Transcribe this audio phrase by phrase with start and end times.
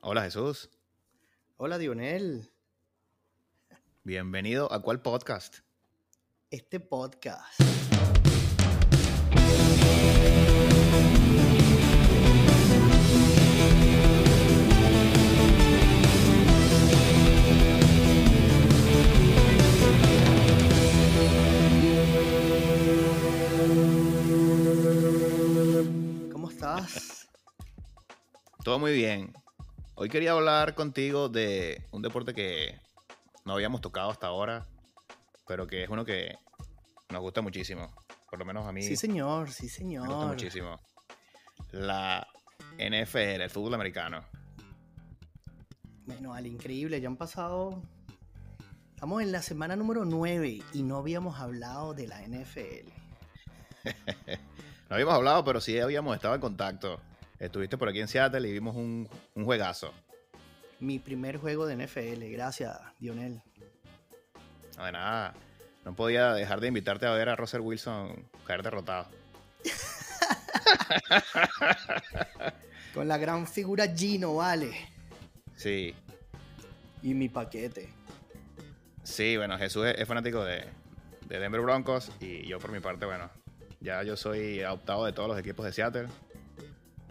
[0.00, 0.70] Hola Jesús,
[1.56, 2.52] Hola Dionel,
[4.04, 5.58] bienvenido a cuál podcast.
[6.50, 7.60] este podcast.
[26.32, 27.28] ¿Cómo estás?
[28.64, 29.32] Todo muy bien.
[30.00, 32.78] Hoy quería hablar contigo de un deporte que
[33.44, 34.64] no habíamos tocado hasta ahora,
[35.48, 36.38] pero que es uno que
[37.10, 37.92] nos gusta muchísimo.
[38.30, 40.26] Por lo menos a mí Sí, señor, sí, me gusta señor.
[40.28, 40.80] muchísimo.
[41.72, 42.28] La
[42.78, 44.24] NFL, el fútbol americano.
[46.06, 47.82] Bueno, al increíble, ya han pasado.
[48.94, 52.88] Estamos en la semana número 9 y no habíamos hablado de la NFL.
[54.88, 56.98] No habíamos hablado, pero sí habíamos estado en contacto.
[57.38, 59.92] Estuviste por aquí en Seattle y vimos un, un juegazo.
[60.80, 63.40] Mi primer juego de NFL, gracias, Dionel.
[64.76, 65.34] No de nada.
[65.84, 69.08] No podía dejar de invitarte a ver a Russell Wilson caer derrotado.
[72.94, 74.72] Con la gran figura Gino, vale.
[75.56, 75.94] Sí,
[77.02, 77.92] Y mi paquete.
[79.02, 80.64] Sí, bueno, Jesús es, es fanático de,
[81.26, 83.30] de Denver Broncos y yo por mi parte, bueno,
[83.80, 86.08] ya yo soy adoptado de todos los equipos de Seattle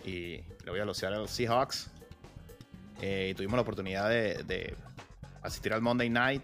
[0.07, 1.89] y le voy a los Seahawks.
[3.01, 4.75] Eh, y tuvimos la oportunidad de,
[5.43, 6.43] asistir al Monday Night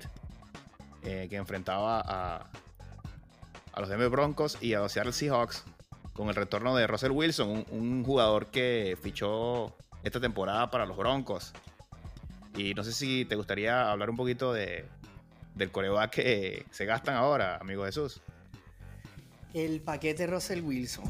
[1.03, 2.47] eh, que enfrentaba a,
[3.73, 5.63] a los Denver Broncos y a los Seattle Seahawks
[6.13, 10.95] con el retorno de Russell Wilson, un, un jugador que fichó esta temporada para los
[10.95, 11.53] Broncos.
[12.55, 14.85] Y no sé si te gustaría hablar un poquito de,
[15.55, 18.21] del coreback que se gastan ahora, amigo Jesús.
[19.53, 21.05] El paquete Russell Wilson.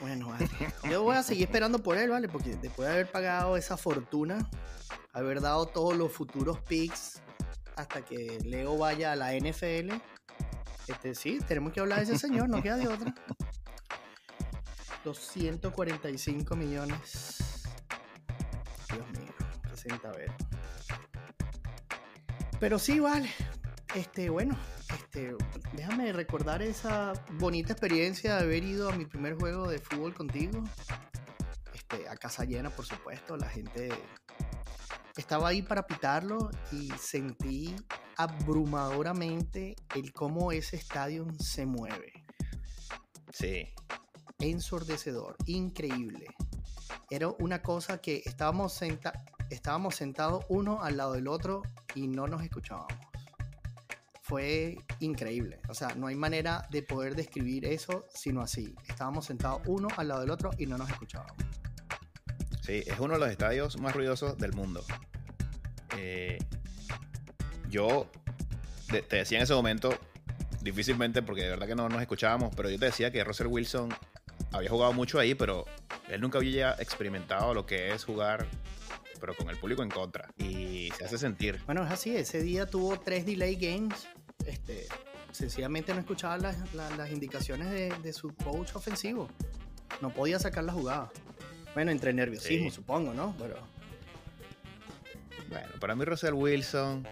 [0.00, 0.48] Bueno, vale.
[0.90, 2.28] yo voy a seguir esperando por él, ¿vale?
[2.28, 4.48] Porque después de haber pagado esa fortuna,
[5.12, 7.20] haber dado todos los futuros picks
[7.76, 9.94] hasta que Leo vaya a la NFL,
[10.88, 13.14] este, sí, tenemos que hablar de ese señor, no queda de otra.
[15.04, 17.36] 245 millones.
[18.92, 19.34] Dios mío,
[19.68, 20.34] qué centavero.
[22.58, 23.30] Pero sí, vale.
[23.94, 24.56] Este, bueno,
[25.18, 25.36] este,
[25.72, 30.62] déjame recordar esa bonita experiencia de haber ido a mi primer juego de fútbol contigo.
[31.74, 33.36] Este, a casa llena, por supuesto.
[33.36, 33.90] La gente
[35.16, 37.74] estaba ahí para pitarlo y sentí
[38.16, 42.12] abrumadoramente el cómo ese estadio se mueve.
[43.32, 43.68] Sí,
[44.40, 46.26] Ensordecedor, increíble.
[47.10, 49.12] Era una cosa que estábamos, senta
[49.50, 51.62] estábamos sentados uno al lado del otro
[51.94, 53.07] y no nos escuchábamos
[54.28, 55.58] fue increíble.
[55.68, 58.74] O sea, no hay manera de poder describir eso sino así.
[58.88, 61.34] Estábamos sentados uno al lado del otro y no nos escuchábamos.
[62.62, 64.84] sí, es uno de los estadios más ruidosos del mundo.
[65.96, 66.38] Eh,
[67.70, 68.10] yo
[68.92, 69.90] de- te decía en ese momento,
[70.60, 73.88] difícilmente, porque de verdad que no nos escuchábamos, pero yo te decía que Russell Wilson
[74.52, 75.64] había jugado mucho ahí, pero
[76.08, 78.46] él nunca había experimentado lo que es jugar,
[79.20, 80.28] pero con el público en contra.
[80.38, 81.60] Y se hace sentir.
[81.66, 82.14] Bueno, es así.
[82.16, 84.06] Ese día tuvo tres delay games.
[84.48, 84.86] Este,
[85.32, 89.28] sencillamente no escuchaba las, las- las indicaciones de, de su coach ofensivo.
[90.00, 91.10] No podía sacar la jugada.
[91.74, 92.74] Bueno, entre nerviosismo, Sí.
[92.76, 93.34] supongo, ¿no?
[93.38, 93.56] Pero
[95.48, 97.06] Bueno, para mí Russell Wilson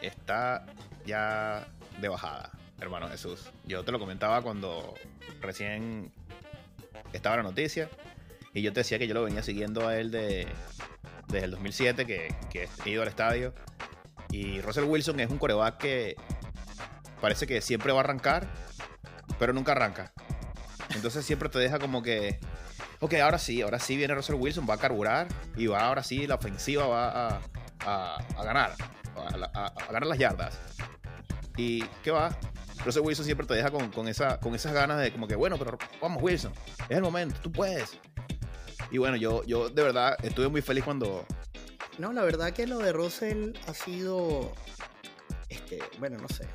[0.00, 0.66] está
[1.06, 1.66] ya
[2.00, 2.50] de bajada,
[2.80, 3.50] hermano Jesús.
[3.64, 4.94] Yo te lo comentaba cuando
[5.40, 6.12] recién
[7.12, 7.88] estaba la noticia
[8.54, 10.46] y yo te decía que yo lo venía siguiendo a él de,
[11.28, 13.52] desde el 2007, que, que he ido al estadio.
[14.30, 16.16] Y Russell Wilson es un coreback que
[17.20, 18.46] parece que siempre va a arrancar,
[19.38, 20.12] pero nunca arranca.
[20.94, 22.38] Entonces siempre te deja como que,
[23.00, 26.26] ok, ahora sí, ahora sí viene Russell Wilson, va a carburar y va ahora sí,
[26.26, 27.40] la ofensiva va
[27.84, 28.74] a, ganar,
[29.16, 30.58] a, ganar las yardas.
[31.56, 32.36] ¿Y qué va?
[32.84, 36.22] Russell Wilson siempre te deja con, con esas ganas de como que, bueno, pero vamos
[36.22, 36.52] Wilson,
[36.88, 37.98] es el momento, tú puedes.
[38.90, 41.26] Y bueno, yo, yo de verdad estuve muy feliz cuando...
[41.98, 44.52] No, la verdad que lo de Russell ha sido,
[45.48, 46.46] este, bueno, no sé,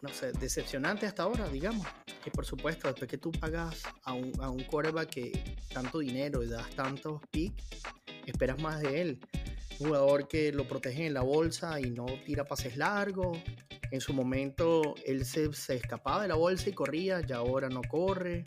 [0.00, 1.84] no sé, decepcionante hasta ahora, digamos.
[2.22, 6.44] Que por supuesto, después que tú pagas a un, a un quarterback que tanto dinero
[6.44, 7.64] y das tantos picks,
[8.26, 9.20] esperas más de él.
[9.80, 13.38] Un jugador que lo protege en la bolsa y no tira pases largos.
[13.90, 17.82] En su momento él se, se escapaba de la bolsa y corría, ya ahora no
[17.82, 18.44] corre.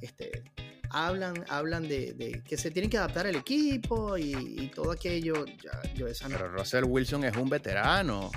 [0.00, 0.44] Este,
[0.92, 5.44] hablan, hablan de, de que se tienen que adaptar al equipo y, y todo aquello.
[5.62, 8.30] Ya, yo esa no- Pero Russell Wilson es un veterano.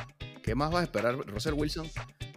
[0.44, 1.90] ¿Qué más vas a esperar, Russell Wilson?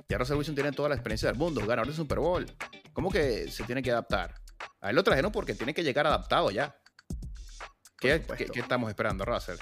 [0.08, 2.46] Ya Russell Wilson tiene toda la experiencia del mundo, ganador de Super Bowl.
[2.92, 4.34] ¿Cómo que se tiene que adaptar?
[4.80, 6.74] A él lo trajeron porque tiene que llegar adaptado ya.
[8.00, 8.22] ¿Qué,
[8.52, 9.56] ¿qué, estamos esperando, Russell?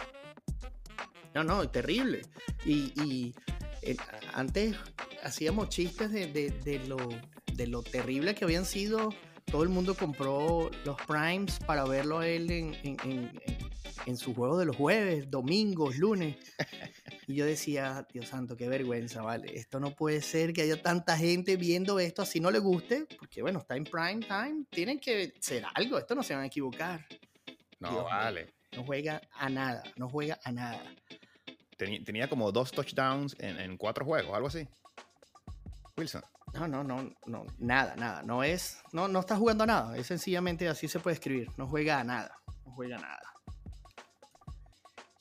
[1.34, 2.22] No, no, terrible.
[2.64, 3.34] Y, y
[3.82, 3.96] eh,
[4.34, 4.76] antes
[5.22, 6.96] hacíamos chistes de, de, de, lo,
[7.52, 9.10] de lo terrible que habían sido.
[9.46, 13.40] Todo el mundo compró los primes para verlo a él en, en, en,
[14.06, 16.36] en su juego de los jueves, domingos, lunes.
[17.28, 19.56] Y yo decía, Dios santo, qué vergüenza, ¿vale?
[19.58, 23.42] Esto no puede ser que haya tanta gente viendo esto así no le guste, porque
[23.42, 27.04] bueno, está en prime time, tienen que ser algo, esto no se van a equivocar.
[27.80, 28.54] No, vale.
[28.76, 30.82] no juega a nada, no juega a nada.
[31.76, 34.66] Tenía, como dos touchdowns en, cuatro juegos, algo así.
[35.96, 36.22] Wilson.
[36.58, 38.22] No, no, no, no, nada, nada.
[38.22, 39.96] No es, no, no está jugando a nada.
[39.96, 41.50] Es sencillamente así se puede escribir.
[41.56, 42.38] No juega a nada.
[42.64, 43.22] No juega a nada.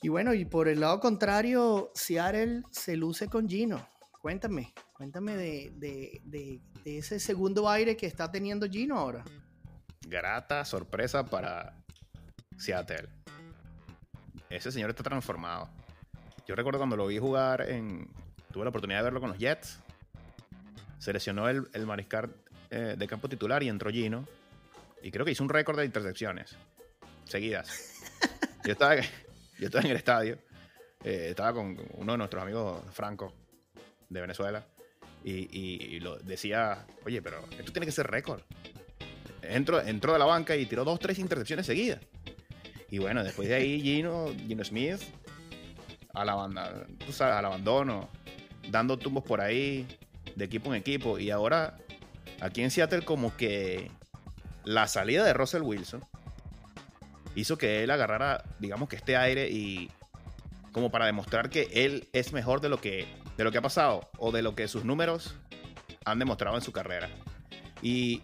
[0.02, 3.88] Y bueno, y por el lado contrario, Seattle se luce con Gino.
[4.22, 9.24] Cuéntame, cuéntame de, de, de, de ese segundo aire que está teniendo Gino ahora.
[10.08, 11.76] Grata sorpresa para
[12.58, 13.10] Seattle.
[14.50, 15.70] Ese señor está transformado.
[16.48, 18.08] Yo recuerdo cuando lo vi jugar en.
[18.52, 19.80] Tuve la oportunidad de verlo con los Jets.
[21.00, 22.34] Seleccionó el, el mariscal
[22.72, 24.28] eh, de campo titular y entró Gino.
[25.02, 26.56] Y creo que hizo un récord de intercepciones
[27.26, 28.02] seguidas.
[28.66, 28.96] Yo estaba,
[29.60, 30.40] yo estaba en el estadio.
[31.04, 33.34] Eh, estaba con uno de nuestros amigos, Franco,
[34.10, 34.66] de Venezuela.
[35.24, 38.42] Y, lo decía, oye, pero esto tiene que ser récord.
[39.42, 42.00] Entró, entró de la banca y tiró dos, tres intercepciones seguidas.
[42.92, 45.02] Y bueno, después de ahí Gino, Gino Smith,
[46.14, 46.86] a la banda,
[47.20, 48.10] al abandono,
[48.70, 49.88] dando tumbos por ahí,
[50.36, 51.20] de equipo en equipo.
[51.20, 51.78] Y ahora,
[52.42, 53.92] aquí en Seattle, como que
[54.64, 56.04] la salida de Russell Wilson
[57.36, 59.92] hizo que él agarrara, digamos que este aire y
[60.72, 64.10] como para demostrar que él es mejor de lo que, de lo que ha pasado
[64.18, 65.36] o de lo que sus números
[66.04, 67.10] han demostrado en su carrera.
[67.82, 68.22] Y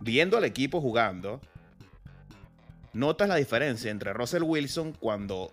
[0.00, 1.40] viendo al equipo jugando,
[2.92, 5.52] notas la diferencia entre Russell Wilson cuando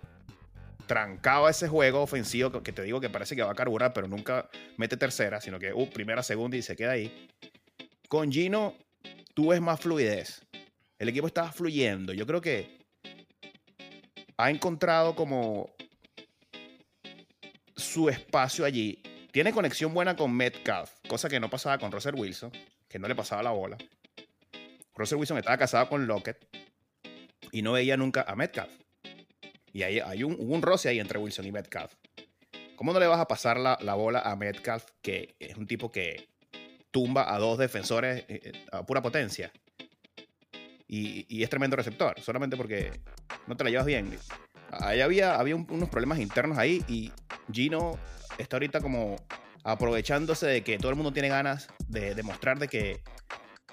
[0.88, 4.48] trancaba ese juego ofensivo que te digo que parece que va a carburar, pero nunca
[4.76, 7.28] mete tercera, sino que uh, primera, segunda y se queda ahí.
[8.08, 8.74] Con Gino,
[9.34, 10.44] tú ves más fluidez.
[10.98, 12.12] El equipo está fluyendo.
[12.12, 12.78] Yo creo que
[14.38, 15.70] ha encontrado como
[17.76, 19.02] su espacio allí.
[19.30, 22.50] Tiene conexión buena con Metcalf, cosa que no pasaba con Russell Wilson,
[22.88, 23.76] que no le pasaba la bola.
[24.94, 26.48] Russell Wilson estaba casado con Lockett
[27.52, 28.87] y no veía nunca a Metcalf.
[29.72, 31.94] Y hay, un, un roce ahí entre Wilson y Metcalf.
[32.76, 35.90] ¿Cómo no le vas a pasar la, la, bola a Metcalf, que es un tipo
[35.90, 36.28] que
[36.90, 39.52] tumba a dos defensores eh, eh, a pura potencia?
[40.90, 42.92] Y, es tremendo receptor, solamente porque
[43.46, 44.18] no te la llevas bien.
[44.70, 47.12] Ahí había, había unos problemas internos ahí y
[47.52, 47.98] Gino
[48.38, 49.16] está ahorita como
[49.64, 53.02] aprovechándose de que todo el mundo tiene ganas de demostrar de que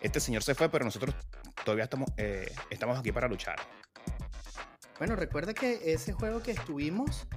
[0.02, 1.16] este señor se fue, pero nosotros
[1.64, 3.56] todavía estamos, eh, estamos aquí para luchar.
[4.98, 7.28] Bueno, recuerda que ese juego que estuvimos,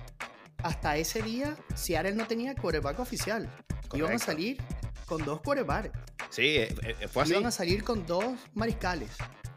[0.59, 3.51] hasta ese día, Seattle no tenía coreback oficial.
[3.93, 4.59] Iban a salir
[5.07, 5.91] con dos corebacks.
[6.31, 7.33] Sí, eh, eh, fue así.
[7.33, 8.25] Iban a salir con dos
[8.55, 9.11] mariscales.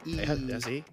[0.03, 0.83] Y, así.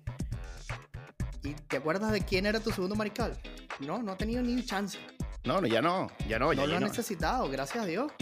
[1.43, 3.39] ¿Y te acuerdas de quién era tu segundo mariscal?
[3.81, 4.99] No, no ha tenido ni chance.
[5.45, 6.53] No, ya no, ya no.
[6.53, 8.13] Ya no lo ha necesitado, gracias a Dios.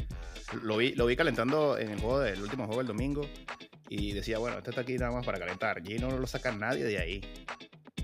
[0.63, 3.23] Lo vi, lo vi calentando en el juego del último juego del domingo
[3.89, 5.83] y decía, bueno, este está aquí nada más para calentar.
[5.85, 7.21] Y no lo saca nadie de ahí.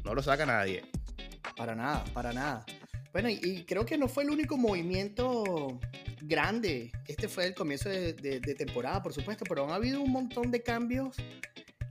[0.05, 0.85] No lo saca nadie.
[1.57, 2.65] Para nada, para nada.
[3.13, 5.79] Bueno, y, creo que no fue el único movimiento
[6.23, 6.91] grande.
[7.06, 11.17] Este fue el comienzo de, temporada, por supuesto, pero han habido un montón de cambios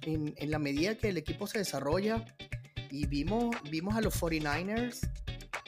[0.02, 2.26] en, la medida que el equipo se desarrolla.
[2.90, 5.08] Y vimos, vimos a los 49ers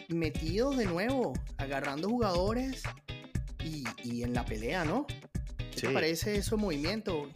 [0.10, 2.84] metidos de nuevo, agarrando jugadores
[4.04, 5.06] y, en la pelea, ¿no?
[5.72, 7.30] ¿Qué te parece ese movimiento?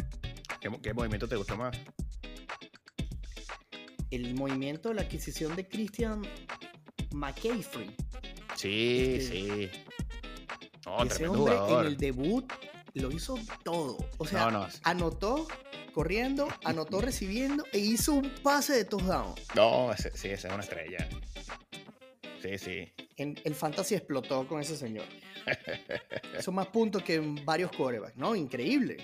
[0.60, 1.78] ¿Qué movimiento te gustó más?
[4.12, 6.22] El movimiento, la adquisición de Christian
[7.12, 7.96] McCaffrey.
[8.56, 9.70] Sí, este, sí.
[11.06, 12.52] ese hombre en el debut
[12.94, 13.98] lo hizo todo.
[14.18, 15.48] O sea, anotó
[15.94, 19.36] corriendo, anotó recibiendo e hizo un pase de touchdown.
[19.56, 21.08] No, sí, esa es una estrella.
[22.42, 22.92] Sí, sí.
[23.18, 25.06] En, el fantasy explotó con ese señor.
[26.42, 28.36] Son más puntos que en varios corebacks, ¿no?
[28.36, 28.98] Increíble.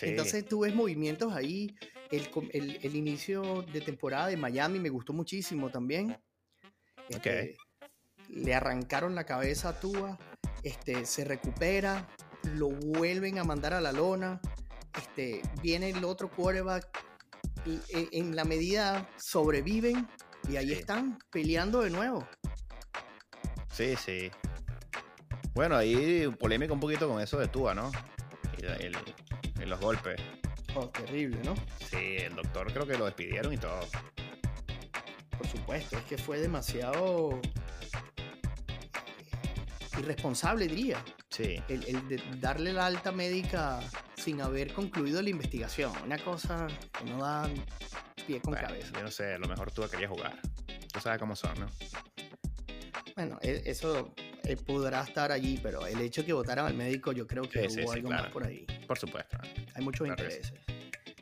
[0.00, 1.74] Entonces tú ves movimientos ahí
[2.12, 6.16] el, inicio de temporada de Miami me gustó muchísimo también.
[7.08, 7.56] Este,
[8.28, 10.18] le arrancaron la cabeza a Tua,
[10.62, 12.08] este, se recupera,
[12.54, 14.40] lo vuelven a mandar a la lona,
[14.96, 16.86] este, viene el otro quarterback,
[17.64, 20.08] y, e, en, la medida sobreviven
[20.48, 22.26] y ahí están peleando de nuevo.
[23.72, 24.30] Sí, sí.
[25.54, 27.90] Bueno, ahí polémica un poquito con eso de Tua, ¿no?
[28.58, 30.20] Y los golpes.
[30.74, 31.54] Oh, terrible, ¿no?
[31.90, 33.80] Sí, el doctor creo que lo despidieron y todo.
[35.36, 35.98] Por supuesto.
[35.98, 37.40] es que fue demasiado
[39.98, 41.04] irresponsable, diría.
[41.28, 41.62] Sí.
[41.68, 43.80] El, el de darle la alta médica
[44.16, 45.92] sin haber concluido la investigación.
[46.04, 46.66] Una cosa
[46.98, 47.48] que no da
[48.26, 48.92] pie con Bueno, cabeza.
[48.94, 50.38] yo no sé, a lo mejor tú querías jugar.
[50.92, 51.66] Tú sabes cómo son, ¿no?
[53.16, 54.14] Bueno, e- eso
[54.44, 57.68] eh, podrá estar allí, pero el hecho de que votaran al médico, yo creo que
[57.68, 58.22] Sí, hubo sí, algo claro.
[58.24, 58.66] más por ahí.
[58.86, 59.38] Por supuesto.
[59.74, 60.52] Hay muchos Claro intereses.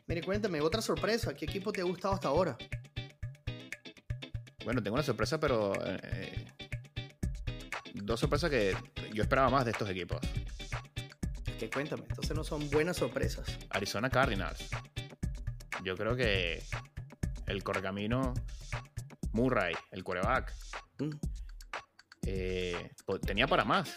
[0.07, 1.33] Mire, cuéntame, otra sorpresa.
[1.33, 2.57] ¿Qué equipo te ha gustado hasta ahora?
[4.65, 5.73] Bueno, tengo una sorpresa, pero.
[5.85, 6.45] eh,
[7.93, 8.75] dos sorpresas que
[9.13, 10.19] yo esperaba más de estos equipos.
[11.59, 13.45] Que cuéntame, entonces no son buenas sorpresas.
[13.69, 14.67] Arizona Cardinals.
[15.83, 16.61] Yo creo que
[17.47, 18.33] el correcamino
[19.33, 20.53] Murray, el quarterback,
[20.99, 21.09] Mm,
[22.25, 22.91] eh,
[23.25, 23.95] tenía para más.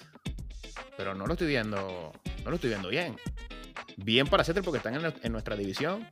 [0.97, 2.13] Pero no lo estoy viendo.
[2.45, 3.17] No lo estoy viendo bien.
[3.97, 6.09] Bien para Seattle porque están en, nuestra división.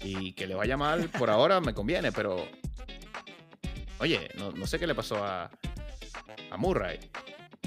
[0.00, 2.46] Y que le vaya mal por ahora me conviene, pero.
[3.98, 5.50] Oye, no, no sé qué le pasó a,
[6.50, 6.98] a Murray.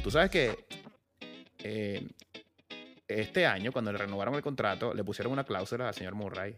[0.04, 0.66] Tú sabes que
[1.60, 2.08] eh,
[3.08, 6.56] este año, cuando le renovaron el contrato, le pusieron una cláusula al señor Murray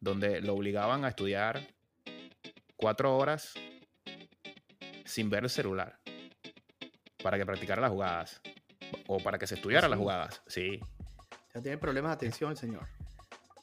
[0.00, 1.60] donde lo obligaban a estudiar
[2.76, 3.52] cuatro horas
[5.04, 5.99] sin ver el celular
[7.22, 8.40] para que practicara las jugadas
[9.06, 10.42] o para que se estudiara las jugadas.
[10.46, 10.80] Sí.
[11.54, 12.82] Ya tiene problemas de atención el señor.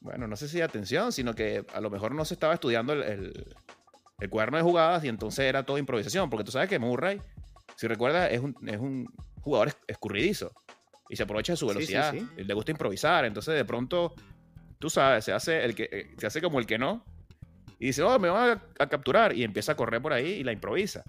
[0.01, 2.93] Bueno, no sé si de atención, sino que a lo mejor no se estaba estudiando
[2.93, 3.55] el, el-
[4.19, 6.29] el cuaderno de jugadas y entonces era todo improvisación.
[6.29, 7.21] Porque tú sabes que Murray,
[7.75, 9.07] si recuerdas, es un, es un
[9.41, 10.51] jugador es- escurridizo
[11.09, 12.13] y se aprovecha de su Sí, sí, velocidad.
[12.13, 12.43] sí.
[12.43, 13.25] Le gusta improvisar.
[13.25, 14.13] Entonces, de pronto,
[14.79, 17.03] tú sabes, se hace, el que, eh, se hace como el que no
[17.79, 18.49] y dice, oh, me van
[18.79, 21.03] a, a capturar y empieza a correr por ahí y la improvisa.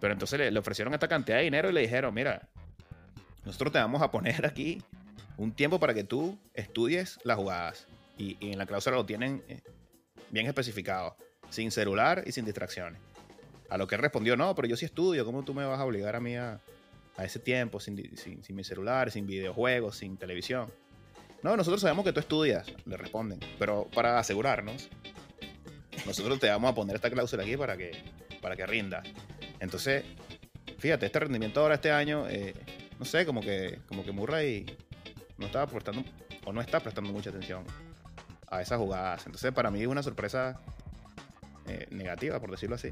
[0.00, 2.48] Pero entonces le, le ofrecieron esta cantidad de dinero y le dijeron, mira,
[3.44, 4.82] nosotros te vamos a poner aquí
[5.36, 7.86] un tiempo para que tú estudies las jugadas.
[8.18, 9.60] Y, en la cláusula lo tienen eh,
[10.30, 11.16] bien especificado,
[11.50, 13.00] sin celular y sin distracciones.
[13.68, 16.16] A lo que respondió, no, pero yo sí estudio, ¿cómo tú me vas a obligar
[16.16, 16.60] a mí a,
[17.18, 20.70] ese tiempo sin, sin, sin mi celular, sin videojuegos, sin televisión?
[21.42, 24.88] No, nosotros sabemos que tú estudias, le responden, pero para asegurarnos,
[26.06, 27.92] nosotros te vamos a poner esta cláusula aquí para que,
[28.40, 29.02] para que rinda.
[29.60, 30.04] Entonces,
[30.78, 32.54] fíjate, este rendimiento ahora este año, eh,
[32.98, 34.66] no sé, como que, como que Murray
[35.38, 36.04] no estaba prestando
[36.44, 37.64] o no está prestando mucha atención
[38.48, 39.26] a esas jugadas.
[39.26, 40.60] Entonces, para mí es una sorpresa
[41.66, 42.90] eh, negativa, por decirlo así.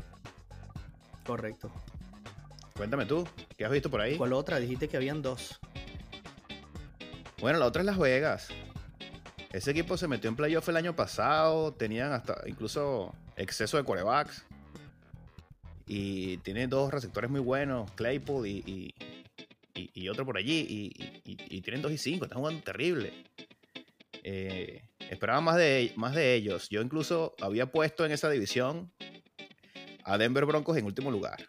[1.24, 1.72] Correcto.
[2.76, 4.16] Cuéntame tú, ¿qué has visto por ahí?
[4.16, 4.58] ¿Cuál otra?
[4.58, 5.60] Dijiste que habían dos.
[7.40, 8.48] Bueno, la otra es Las Vegas.
[9.52, 14.44] Ese equipo se metió en playoff el año pasado, tenían hasta incluso exceso de corebacks.
[15.86, 18.94] Y tiene dos receptores muy buenos, Claypool y,
[19.74, 20.66] y, otro por allí.
[21.24, 23.12] Y, tienen dos y cinco, están jugando terrible.
[24.22, 26.68] Eh, esperaba más de, más de ellos.
[26.70, 28.92] Yo incluso había puesto en esa división
[30.04, 31.46] a Denver Broncos en último lugar.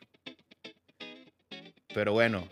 [1.94, 2.48] Pero bueno,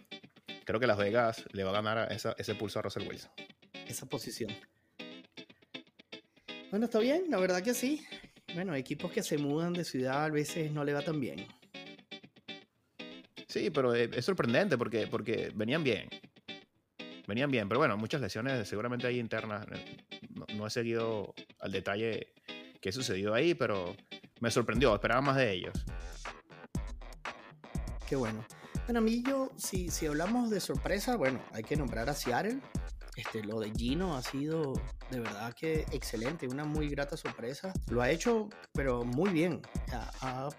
[0.63, 3.32] creo que Las Vegas le va a ganar a esa- ese pulso a Russell Wilson.
[3.88, 4.50] esa posición.
[6.72, 8.02] Bueno, está bien, la verdad que sí.
[8.54, 11.46] Bueno, equipos que se mudan de ciudad a veces no le va tan bien.
[13.53, 16.10] Sí, pero eh, es sorprendente porque, porque venían bien.
[17.27, 19.67] Venían bien, pero bueno, muchas lesiones seguramente hay internas.
[19.72, 19.98] eh,
[20.31, 22.33] No, no he seguido al detalle
[22.81, 23.95] qué sucedió ahí, pero
[24.39, 25.86] me sorprendió, esperaba más de ellos.
[28.10, 28.43] Qué bueno.
[28.86, 32.60] Bueno, a mí yo, si, si hablamos de sorpresa, bueno, hay que nombrar a Seattle.
[33.15, 34.74] Este, lo de Gino ha sido
[35.12, 37.72] de verdad que excelente, una muy grata sorpresa.
[37.91, 39.62] Lo ha hecho, pero muy bien.
[39.91, 40.50] Ha,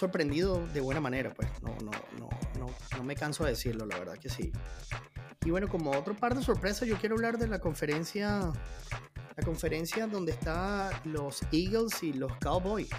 [0.00, 1.48] sorprendido de buena manera, pues.
[1.62, 2.28] No, no, no,
[2.58, 2.66] no,
[2.96, 4.50] no me canso de decirlo, la verdad que sí.
[5.44, 8.52] Y bueno, como otro par de sorpresas, yo quiero hablar de la conferencia,
[9.36, 12.90] la conferencia donde están los Eagles y los Cowboys.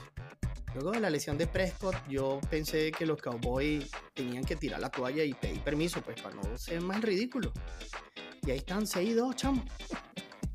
[0.73, 4.89] Luego de la lesión de Prescott, yo pensé que los Cowboys tenían que tirar la
[4.89, 7.51] toalla y pedir permiso, pues para no ser más ridículo.
[8.45, 9.63] Y ahí están 6-2, chamo.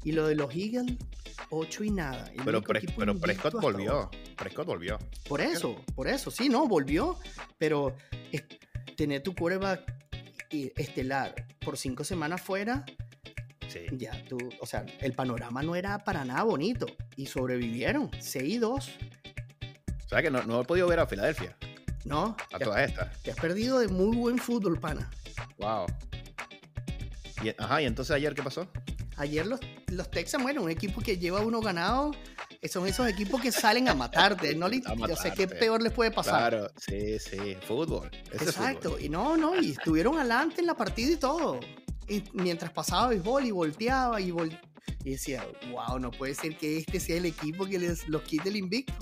[0.03, 0.97] Y lo de los Eagles,
[1.51, 2.29] 8 y nada.
[2.35, 3.93] El Pero, pero Prescott volvió.
[3.93, 4.11] ahora.
[4.37, 4.99] Prescott volvió.
[5.29, 7.19] Por eso, por eso, sí, no, volvió.
[7.59, 7.95] Pero
[8.33, 8.45] es-
[8.97, 9.93] tener tu quarterback
[10.51, 12.85] y- estelar por cinco semanas fuera,
[13.69, 13.81] Sí.
[13.93, 16.87] ya tú, o sea, el panorama no era para nada bonito.
[17.17, 18.91] Y sobrevivieron, 6-2,
[20.09, 21.57] ¿Sabes que no, no he podido ver a Filadelfia?
[22.05, 22.37] ¿no?
[22.53, 23.21] A todas estas.
[23.23, 25.11] Te has perdido de muy buen fútbol, pana.
[25.59, 25.87] Wow.
[27.43, 28.69] Y, ajá, ¿y entonces ayer qué pasó?
[29.17, 32.11] Ayer los, los Texans, bueno, un equipo que lleva uno ganado,
[32.61, 34.55] eh, son esos equipos que salen a matarte.
[34.55, 36.51] No le, A yo sé qué peor les puede pasar.
[36.51, 37.57] Claro, sí, sí.
[37.67, 38.11] Fútbol.
[38.33, 39.03] Exacto, fútbol.
[39.05, 41.61] y no, no, y estuvieron adelante en la partida y todo.
[42.09, 44.59] Y mientras pasaba béisbol y volteaba y, vol-
[45.05, 48.49] y decía, wow, no puede ser que este sea el equipo que les, los quite
[48.49, 48.95] el invicto.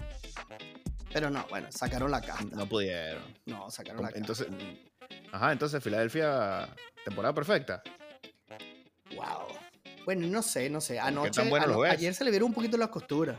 [1.12, 2.56] Pero no, bueno, sacaron la casta.
[2.56, 3.22] No pudieron.
[3.46, 4.18] No, sacaron la casta.
[4.18, 4.46] Entonces,
[5.32, 6.68] ajá, entonces Filadelfia,
[7.04, 7.82] temporada perfecta.
[9.14, 9.46] Wow.
[10.04, 10.98] Bueno, no sé, no sé.
[10.98, 11.92] Anoche, ano- ves?
[11.92, 13.38] ayer se le vieron un poquito las costuras.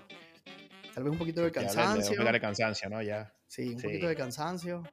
[0.94, 2.10] Tal vez un poquito de Ya le- le cansancio.
[2.10, 3.02] voy a pegar de cansancio, ¿no?
[3.02, 3.34] Ya.
[3.48, 3.88] Sí, un Sí.
[3.88, 4.84] poquito de cansancio.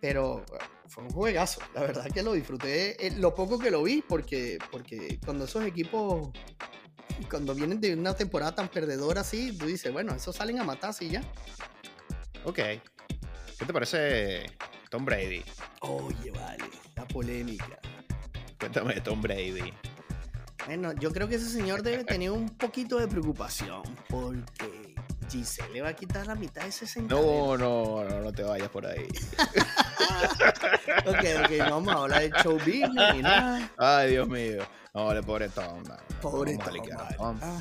[0.00, 1.60] Pero bueno, fue un juegazo.
[1.74, 5.64] La verdad que lo disfruté eh, lo poco que lo vi, porque, porque cuando esos
[5.64, 6.30] equipos,
[7.28, 11.04] cuando vienen de una temporada tan perdedora así, tú dices, bueno, esos salen a matarse
[11.06, 11.22] y ya.
[12.44, 12.54] Ok.
[13.58, 14.46] ¿Qué te parece
[14.88, 15.42] Tom Brady?
[15.80, 17.80] Oye, vale, la polémica.
[18.60, 19.72] Cuéntame de Tom Brady.
[20.66, 24.94] Bueno, yo creo que ese señor debe tener un poquito de preocupación, porque
[25.30, 28.68] Giselle le va a quitar la mitad de ese No, no, no, no te vayas
[28.68, 29.06] por ahí.
[31.06, 33.70] Ok, ok, no vamos a hablar de show business ni nada.
[33.76, 34.62] Ay, Dios mío.
[34.94, 35.82] No, le pobre Tom.
[35.86, 36.74] no, Pobre Tom.
[37.16, 37.58] Tom, Ah.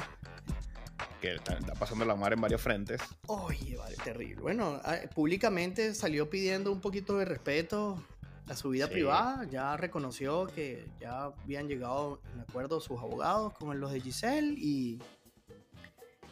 [1.22, 3.01] que está, está pasando la mar en varios frentes.
[3.27, 4.42] Oye, vale, terrible.
[4.42, 8.01] Bueno, ah, públicamente salió pidiendo un poquito de respeto
[8.50, 8.94] a su vida Sí.
[8.94, 9.46] privada.
[9.50, 15.00] Ya reconoció que ya habían llegado en acuerdo sus abogados con los de Giselle y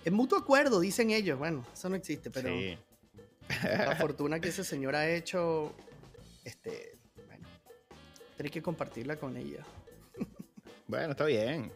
[0.05, 1.37] en mutuo acuerdo, dicen ellos.
[1.37, 2.77] Bueno, eso no existe, pero Sí.
[3.63, 5.73] la fortuna que ese señor ha hecho,
[6.43, 7.47] este, bueno,
[8.37, 9.65] tenés que compartirla con ella.
[10.87, 11.71] Bueno, está bien.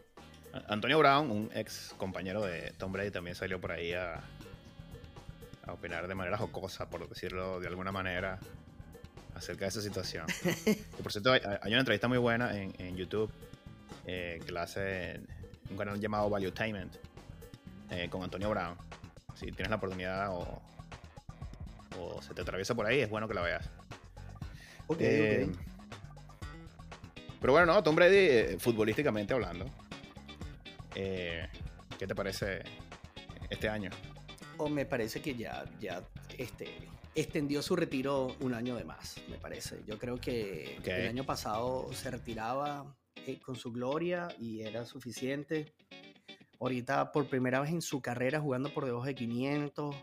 [0.68, 4.20] Antonio Brown, un ex compañero de Tom Brady, también salió por ahí a,
[5.66, 8.38] a opinar de manera jocosa, por decirlo de alguna manera,
[9.40, 10.26] acerca de esa situación.
[11.02, 13.30] Por cierto, hay, hay una entrevista muy buena en, en YouTube
[14.06, 15.26] eh, que la hace en
[15.70, 16.94] un canal llamado Valuetainment
[17.90, 18.76] eh, con Antonio Brown.
[19.34, 20.60] Si tienes la oportunidad o,
[21.98, 23.68] o se te atraviesa por ahí, es bueno que la veas.
[24.86, 25.56] Ok, Eh, ok.
[27.40, 29.64] Pero bueno, no, Tom Brady, eh, futbolísticamente hablando,
[30.94, 31.48] eh,
[31.98, 32.62] ¿qué te parece
[33.48, 33.90] este año?
[34.58, 36.02] O me parece que ya, ya
[36.36, 36.68] este,
[37.14, 39.82] extendió su retiro un año de más, me parece.
[39.86, 40.88] Yo creo que Ok.
[40.88, 42.96] el año pasado se retiraba
[43.26, 45.72] eh, con su gloria y era suficiente.
[46.60, 49.94] Ahorita por primera vez en su carrera jugando por debajo de 500.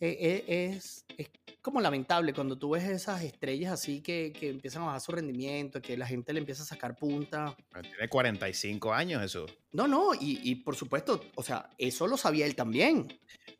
[0.00, 1.28] eh, eh, es, es
[1.62, 5.80] como lamentable cuando tú ves esas estrellas así que, que empiezan a bajar su rendimiento,
[5.82, 7.56] que la gente le empieza a sacar punta.
[7.82, 9.50] Tiene 45 años, Jesús.
[9.72, 13.06] No, no, y, y por supuesto, o sea, eso lo sabía él también.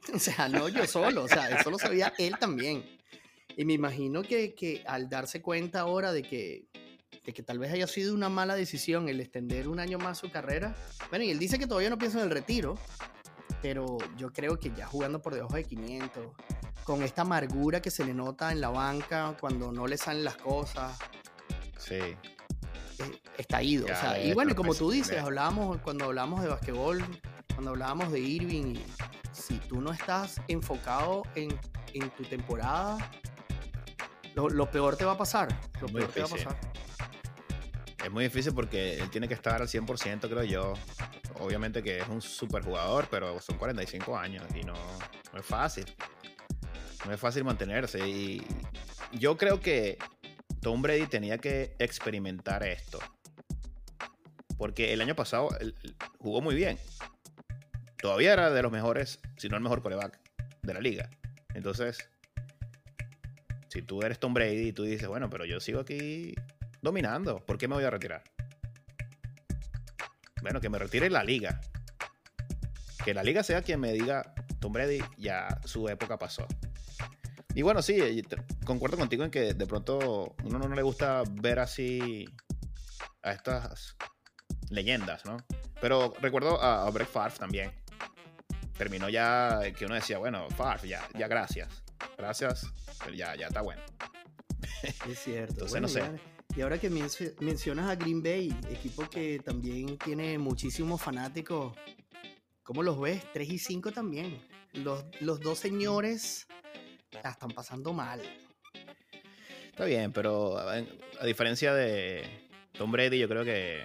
[0.14, 2.82] O sea, no yo solo, o sea, eso lo sabía él también.
[3.56, 6.66] Y me imagino que, que al darse cuenta ahora de que,
[7.24, 10.30] de que tal vez haya sido una mala decisión el extender un año más su
[10.30, 10.74] carrera,
[11.10, 12.78] bueno, y él dice que todavía no piensa en el retiro,
[13.60, 16.26] pero yo creo que ya jugando por debajo de 500,
[16.84, 20.36] con esta amargura que se le nota en la banca cuando no le salen las
[20.36, 20.96] cosas,
[21.78, 21.94] Sí.
[21.96, 22.16] eh,
[23.36, 23.84] está ido.
[23.86, 27.04] o Ya, sea, y bueno, no como puede tú dices, hablábamos cuando hablamos de basquetbol,
[27.54, 28.84] cuando hablábamos de Irving, y
[29.38, 31.58] si tú no estás enfocado en,
[31.94, 32.98] en tu temporada,
[34.34, 35.48] lo, lo peor te va a pasar.
[35.80, 36.60] Lo Muy peor te va a pasar.
[38.04, 40.74] Es muy difícil porque él tiene que estar al 100%, creo yo.
[41.40, 44.74] Obviamente que es un super jugador, pero son 45 años y no,
[45.32, 45.84] no es fácil.
[47.06, 48.06] No es fácil mantenerse.
[48.08, 48.44] Y
[49.12, 49.98] yo creo que
[50.60, 52.98] Tom Brady tenía que experimentar esto.
[54.56, 55.48] Porque el año pasado
[56.18, 56.78] jugó muy bien.
[58.00, 60.20] Todavía era de los mejores, si no el mejor coreback
[60.62, 61.10] de la liga.
[61.54, 61.98] Entonces,
[63.68, 66.34] si tú eres Tom Brady y tú dices, bueno, pero yo sigo aquí
[66.80, 68.22] dominando, ¿por qué me voy a retirar?
[70.42, 71.60] Bueno, que me retire la liga.
[73.04, 76.46] Que la liga sea quien me diga, Tom Brady, ya su época pasó.
[77.54, 78.22] Y bueno, sí,
[78.64, 82.24] concuerdo contigo en que de pronto uno no le gusta ver así
[83.22, 83.96] a estas
[84.70, 85.38] leyendas, ¿no?
[85.80, 87.72] Pero recuerdo a, a Brett Favre también.
[88.78, 91.82] Terminó ya que uno decía, bueno, Favre, ya, ya gracias.
[92.16, 92.66] Gracias,
[93.04, 93.82] pero ya, ya está bueno.
[95.08, 95.64] Es cierto.
[95.64, 95.98] Entonces, Bueno, no sé.
[95.98, 96.20] y ahora-
[96.56, 101.76] Y ahora que mencio- mencionas a Green Bay, equipo que también tiene muchísimos fanáticos,
[102.62, 103.22] ¿cómo los ves?
[103.32, 104.40] 3 y 5 también.
[104.72, 106.46] Los, los dos señores
[107.22, 108.20] la están pasando mal.
[109.70, 113.84] Está bien, pero a, a diferencia de Tom Brady, yo creo que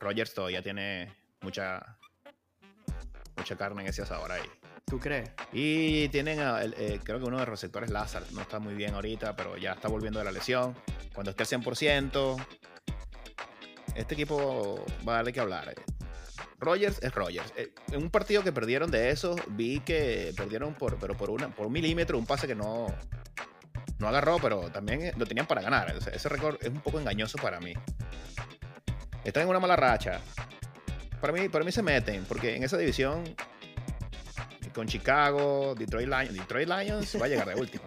[0.00, 1.98] Rogers todavía tiene mucha
[3.46, 4.42] mucha carne en ese asador ahí.
[4.86, 5.30] ¿Tú crees?
[5.52, 8.74] Y tienen, a- el- eh, creo que uno de los receptores, Lazar, no está muy
[8.74, 10.74] bien ahorita, pero ya está volviendo de la lesión.
[11.14, 12.36] Cuando esté al 100%,
[13.94, 15.72] este equipo va a dar de qué hablar.
[16.58, 17.52] Rogers es Rogers.
[17.56, 21.48] Eh, en un partido que perdieron de esos, vi que perdieron por, pero por, una,
[21.48, 22.88] por un milímetro, un pase que no,
[23.98, 25.94] no agarró, pero también eh, lo tenían para ganar.
[26.12, 27.74] Ese récord es un poco engañoso para mí.
[29.22, 30.20] Están en una mala racha.
[31.20, 33.24] Para mí, para mí se meten, porque en esa división
[34.76, 36.34] con Chicago, Detroit Lions.
[36.34, 37.82] Detroit Lions va a llegar de último.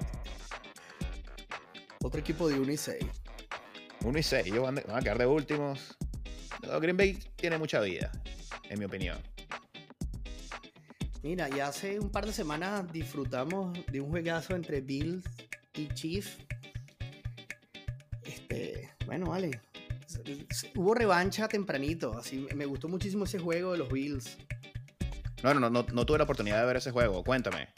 [2.03, 3.05] Otro equipo de 1 y 6.
[4.03, 5.95] 1 y 6, ellos van, van a quedar de últimos.
[6.63, 8.11] No, Green Bay tiene mucha vida,
[8.69, 9.19] en mi opinión.
[11.21, 15.23] Mira, ya hace un par de semanas disfrutamos de un juegazo entre Bills
[15.75, 16.39] y Chiefs.
[18.23, 19.61] Este, bueno, vale.
[20.75, 24.37] Hubo revancha tempranito, así me gustó muchísimo ese juego de los Bills.
[25.43, 27.69] No, no, no, no tuve la oportunidad de ver ese juego, cuéntame.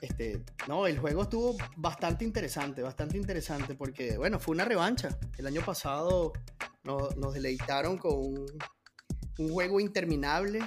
[0.00, 5.18] Este, no, el juego estuvo bastante interesante, bastante interesante, porque, bueno, fue una revancha.
[5.36, 6.32] El año pasado
[6.84, 8.46] nos, nos deleitaron con un,
[9.38, 10.60] un juego interminable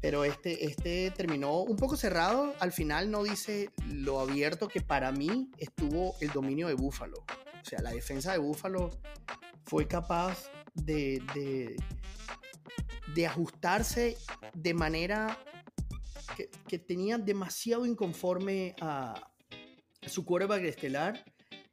[0.00, 2.54] pero este, este terminó un poco cerrado.
[2.60, 7.18] Al final no dice lo abierto que para mí estuvo el dominio de Búfalo.
[7.18, 9.00] O sea, la defensa de Búfalo
[9.66, 11.76] fue capaz de, de,
[13.14, 14.16] de ajustarse
[14.54, 15.38] de manera
[16.36, 19.14] que, que, tenía demasiado inconforme a,
[20.06, 21.24] su quarterback estelar,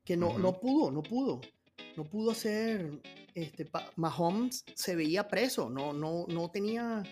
[0.03, 0.41] que no, uh -huh.
[0.41, 1.41] no pudo, no pudo.
[1.95, 2.99] No pudo hacer.
[3.35, 7.03] Este, Mahomes se veía preso, no, no, no tenía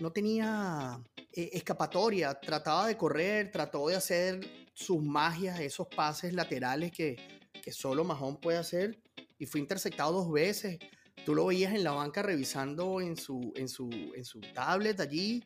[0.00, 1.00] no tenía
[1.32, 4.40] eh, escapatoria, trataba de correr, trató de hacer
[4.74, 7.16] sus magias, esos pases laterales que,
[7.62, 8.98] que solo Mahón puede hacer
[9.38, 10.78] y fue interceptado dos veces.
[11.24, 15.42] Tú lo veías en la banca revisando en su, en su, en su tablet allí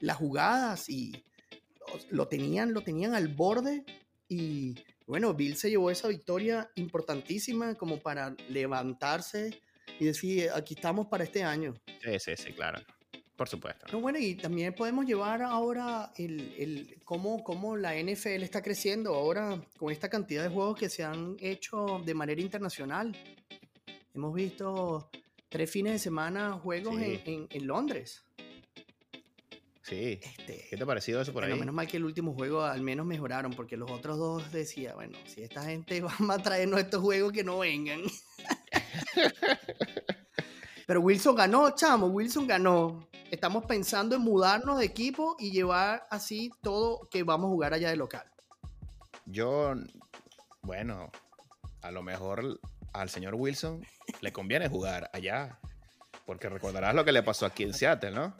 [0.00, 1.24] las jugadas y
[2.10, 3.84] lo tenían, lo tenían al borde
[4.28, 4.74] y
[5.06, 9.60] bueno, Bill se llevó esa victoria importantísima como para levantarse
[9.98, 11.74] y decir, aquí estamos para este año.
[12.02, 12.80] Sí, sí, sí, claro.
[13.42, 13.86] Por supuesto.
[13.90, 19.16] No, bueno, y también podemos llevar ahora el, el cómo, cómo, la NFL está creciendo
[19.16, 23.16] ahora con esta cantidad de juegos que se han hecho de manera internacional.
[24.14, 25.10] Hemos visto
[25.48, 27.20] tres fines de semana juegos sí.
[27.24, 28.24] en, en, en, Londres.
[29.82, 30.20] Sí.
[30.22, 31.58] Este, ¿Qué te ha parecido eso por bueno, ahí?
[31.58, 35.18] Menos mal que el último juego al menos mejoraron, porque los otros dos decía, bueno,
[35.26, 36.00] si esta gente
[36.30, 38.02] va a traernos estos juegos que no vengan.
[40.86, 43.08] Pero Wilson ganó, chamo, Wilson ganó.
[43.32, 47.88] Estamos pensando en mudarnos de equipo y llevar así todo que vamos a jugar allá
[47.88, 48.30] de local.
[49.24, 49.72] Yo,
[50.60, 51.10] bueno,
[51.80, 52.60] a lo mejor
[52.92, 53.86] al señor Wilson
[54.20, 55.58] le conviene jugar allá.
[56.26, 58.36] Porque recordarás lo que le pasó aquí en Seattle, ¿no?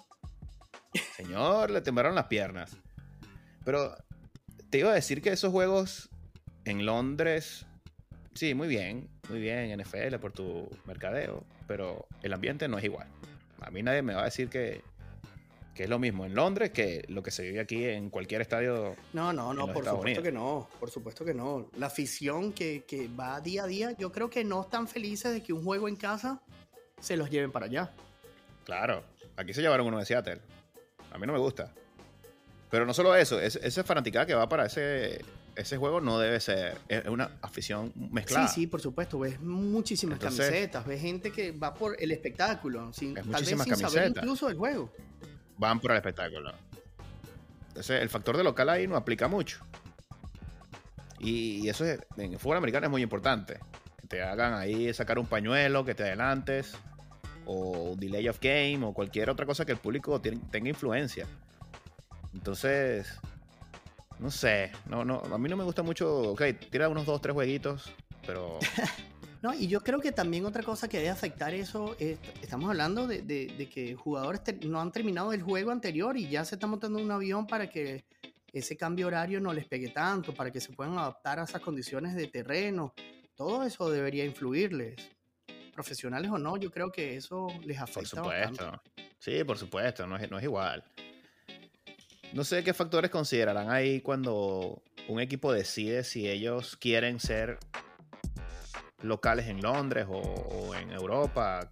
[1.16, 2.76] Señor, le temblaron las piernas.
[3.64, 3.96] Pero
[4.68, 6.10] te iba a decir que esos juegos
[6.66, 7.64] en Londres,
[8.34, 13.08] sí, muy bien, muy bien, NFL por tu mercadeo, pero el ambiente no es igual.
[13.64, 14.82] A mí nadie me va a decir que,
[15.74, 18.94] que es lo mismo en Londres que lo que se vive aquí en cualquier estadio.
[19.12, 20.24] No, no, no, por supuesto Unidos.
[20.24, 21.70] que no, por supuesto que no.
[21.76, 25.42] La afición que, que va día a día, yo creo que no están felices de
[25.42, 26.40] que un juego en casa
[27.00, 27.92] se los lleven para allá.
[28.64, 29.02] Claro,
[29.36, 30.40] aquí se llevaron uno de Seattle.
[31.10, 31.72] A mí no me gusta.
[32.70, 35.22] Pero no solo eso, es, esa fanaticada que va para ese,
[35.56, 36.78] ese juego no debe ser.
[36.88, 38.48] Es una afición mezclada.
[38.48, 39.18] Sí, sí, por supuesto.
[39.18, 43.48] Ves muchísimas Entonces, camisetas, ves gente que va por el espectáculo, sin, es tal vez
[43.48, 43.92] sin camisetas.
[43.92, 44.92] saber incluso el juego.
[45.58, 46.52] Van por el espectáculo.
[47.68, 49.58] Entonces, el factor de local ahí no aplica mucho.
[51.18, 53.58] Y, eso es, en el fútbol americano es muy importante.
[54.00, 56.74] Que te hagan ahí sacar un pañuelo, que te adelantes,
[57.46, 61.26] o delay of game, o cualquier otra cosa que el público tenga influencia.
[62.34, 63.20] Entonces,
[64.18, 67.34] no sé, no, no, a mí no me gusta mucho, ok, tira unos dos, tres
[67.34, 67.92] jueguitos,
[68.26, 68.58] pero...
[69.42, 73.06] no, y yo creo que también otra cosa que debe afectar eso, es, estamos hablando
[73.06, 76.56] de, de, de que jugadores te, no han terminado el juego anterior y ya se
[76.56, 78.04] está montando un avión para que
[78.52, 82.14] ese cambio horario no les pegue tanto, para que se puedan adaptar a esas condiciones
[82.14, 82.94] de terreno,
[83.34, 84.96] todo eso debería influirles.
[85.74, 88.00] Profesionales o no, yo creo que eso les afecta.
[88.00, 88.64] Por supuesto.
[88.66, 89.14] Bastante.
[89.18, 90.84] Sí, por supuesto, no es, no es igual.
[92.32, 97.58] No sé qué factores considerarán ahí cuando un equipo decide si ellos quieren ser
[99.02, 101.70] locales en Londres o, o en Europa.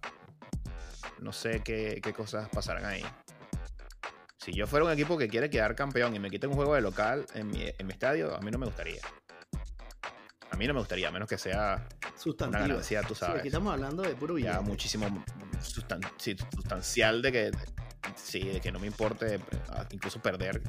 [1.19, 3.03] No sé qué, qué, cosas pasarán ahí.
[4.37, 6.81] Si yo fuera un equipo que quiere quedar campeón y me quiten un juego de
[6.81, 9.01] local en mi, en mi estadio, a mí no me gustaría.
[10.51, 11.87] A mí no me gustaría, a menos que sea
[12.47, 13.35] una ganancia, tú sabes.
[13.35, 14.53] Sí, aquí estamos hablando de puro billete.
[14.53, 15.23] Ya muchísimo
[15.61, 17.51] sustan sí, sustancial de que
[18.15, 19.39] sí, de que no me importe
[19.91, 20.61] incluso perder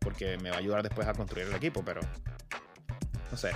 [0.00, 2.00] porque me va a ayudar después a construir el equipo, pero
[3.30, 3.52] no sé.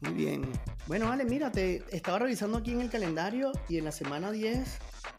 [0.00, 0.50] Muy bien.
[0.86, 4.78] Bueno, vale, mira, te estaba revisando aquí en el calendario y en la semana 10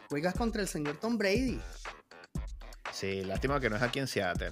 [0.09, 1.59] juegas contra el señor Tom Brady.
[2.91, 4.51] Sí, lástima que no es aquí en Seattle.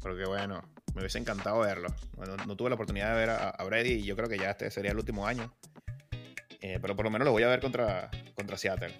[0.00, 0.62] Porque bueno,
[0.94, 1.88] me hubiese encantado verlo.
[2.16, 4.50] Bueno, no tuve la oportunidad de ver a, a, Brady y yo creo que ya
[4.50, 5.52] este sería el último año.
[6.60, 8.94] Eh, pero por lo menos lo voy a ver contra, contra Seattle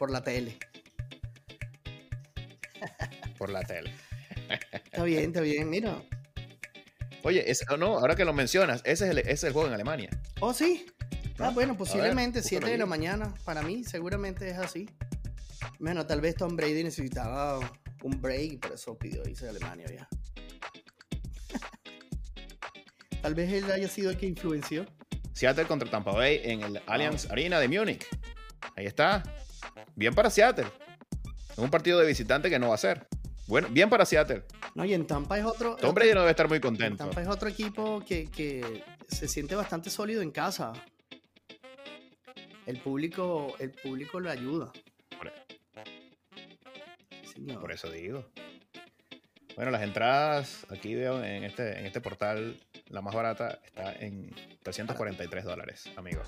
[0.00, 0.56] por la tele.
[3.36, 3.92] por la tele.
[4.72, 6.02] Está bien, está bien, mira.
[7.22, 9.74] Oye, oh, no, ahora que lo mencionas, ese es el, ese es el juego en
[9.74, 10.08] Alemania.
[10.40, 10.86] Oh, sí.
[11.38, 13.34] Ah, bueno, posiblemente 7 de la mañana.
[13.44, 14.88] Para mí, seguramente es así.
[15.78, 17.58] Bueno, tal vez Tom Brady necesitaba
[18.02, 20.08] un break por eso pidió irse a Alemania ya.
[23.22, 24.86] tal vez él haya sido el que influenció.
[25.34, 28.06] Seattle contra Tampa Bay en el Allianz Arena de Múnich.
[28.76, 29.22] Ahí está.
[30.00, 30.64] Bien para Seattle.
[31.50, 33.06] Es un partido de visitante que no va a ser.
[33.46, 34.44] Bueno, bien para Seattle.
[34.74, 35.76] No, y en Tampa es otro.
[35.76, 37.04] Tom Brady no debe estar muy contento.
[37.04, 40.72] Tampa es otro equipo que, que se siente bastante sólido en casa.
[42.64, 44.72] El público, el público lo ayuda.
[47.60, 48.24] Por eso digo.
[49.54, 54.34] Bueno, las entradas, aquí veo en este, en este portal, la más barata está en
[54.62, 56.22] 343 dólares, amigo.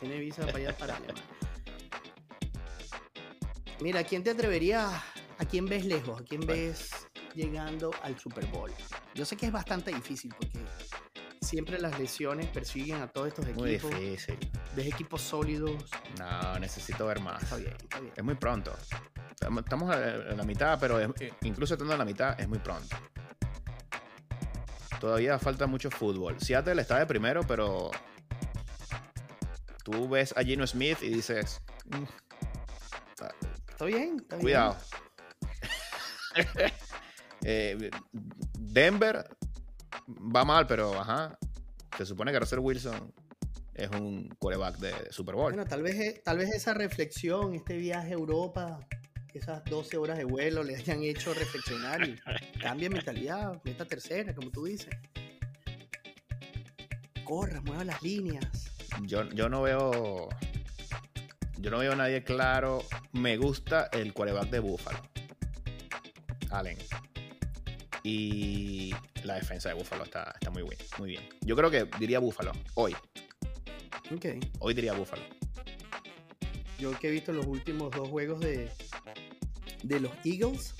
[0.00, 0.98] Tiene visa para allá para
[3.80, 4.88] Mira, ¿quién te atrevería?
[5.38, 6.20] ¿A quién ves lejos?
[6.20, 6.90] ¿A quién ves
[7.34, 8.70] llegando al Super Bowl?
[9.14, 10.58] Yo sé que es bastante difícil porque
[11.40, 13.62] siempre las lesiones persiguen a todos estos equipos.
[13.62, 13.72] Muy
[14.10, 14.38] difícil.
[14.74, 15.82] ¿Ves equipos sólidos?
[16.18, 17.42] No, necesito ver más.
[17.42, 18.12] Está bien, está bien.
[18.16, 18.74] Es muy pronto.
[19.58, 22.96] Estamos en la mitad, pero eh, incluso estando en la mitad es muy pronto.
[25.00, 26.38] Todavía falta mucho fútbol.
[26.38, 27.90] Seattle está de primero, pero
[29.90, 31.60] tú ves a Gino Smith y dices...
[31.86, 32.04] Mm,
[33.10, 34.76] está, bien, está Cuidado.
[37.42, 37.90] Eh,
[38.52, 39.26] Denver
[40.06, 41.38] va mal, pero ajá.
[41.96, 43.14] Se supone que Russell Wilson
[43.74, 45.52] es un quarterback de Super Bowl.
[45.52, 48.86] Bueno, tal vez, eh, tal vez esa reflexión, este viaje a Europa,
[49.32, 52.16] esas 12 horas de vuelo le hayan hecho reflexionar y
[52.60, 54.94] cambie mentalidad, meta tercera, como tú dices.
[57.24, 58.69] Corra, mueva las líneas.
[59.02, 60.28] Yo, yo no veo.
[61.58, 62.84] Yo no veo a nadie claro.
[63.12, 65.00] Me gusta el quarterback de Buffalo.
[66.50, 66.78] Allen.
[68.02, 71.28] Y la defensa de Buffalo está, está muy, bien, muy bien.
[71.42, 72.94] Yo creo que diría Buffalo hoy.
[74.14, 74.26] Ok.
[74.58, 75.22] Hoy diría Buffalo.
[76.78, 78.70] Yo que he visto los últimos dos juegos de,
[79.82, 80.74] de los Eagles,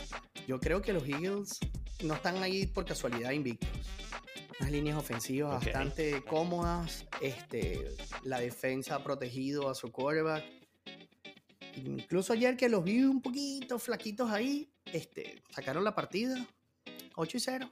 [0.46, 1.58] yo creo que los Eagles
[2.02, 3.68] no están ahí por casualidad invictos.
[4.58, 7.06] Unas líneas ofensivas bastante cómodas.
[7.20, 7.88] Este,
[8.24, 10.44] la defensa ha protegido a su quarterback.
[11.76, 16.46] Incluso ayer que los vi un poquito flaquitos ahí, este, sacaron la partida
[17.16, 17.70] 8 y 0.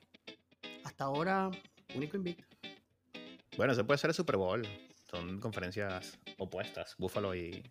[0.84, 1.50] Hasta ahora,
[1.94, 2.44] único invicto.
[3.56, 4.66] Bueno, se puede ser el Super Bowl.
[5.10, 7.62] Son conferencias opuestas, Buffalo y,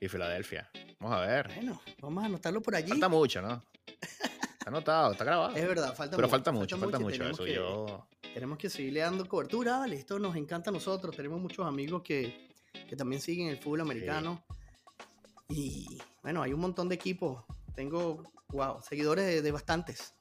[0.00, 0.70] y Filadelfia.
[1.00, 1.50] Vamos a ver.
[1.54, 2.90] Bueno, vamos a anotarlo por allí.
[2.90, 3.64] Falta mucho, ¿no?
[4.00, 5.56] Está anotado, está grabado.
[5.56, 7.44] Es verdad, falta Pero falta mucho, falta mucho, eso.
[7.44, 8.06] Que, yo...
[8.38, 9.96] Tenemos que seguirle dando cobertura, vale.
[9.96, 11.16] Esto nos encanta a nosotros.
[11.16, 12.54] Tenemos muchos amigos que,
[12.88, 14.44] que también siguen el fútbol americano.
[15.48, 17.44] Y bueno, hay un montón de equipos.
[17.74, 20.14] Tengo, wow, seguidores de bastantes